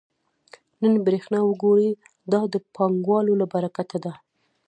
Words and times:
نن 0.81 0.93
برېښنا 1.05 1.39
وګورئ 1.45 1.89
دا 2.31 2.41
د 2.53 2.55
پانګوالو 2.75 3.33
له 3.41 3.45
برکته 3.53 3.97
ده 4.05 4.13